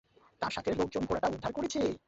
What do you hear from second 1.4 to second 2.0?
করেছে।